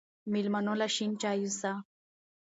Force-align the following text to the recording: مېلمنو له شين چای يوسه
مېلمنو 0.31 0.73
له 0.81 0.87
شين 0.95 1.11
چای 1.21 1.37
يوسه 1.43 1.71